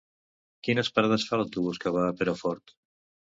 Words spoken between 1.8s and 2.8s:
que va a Perafort?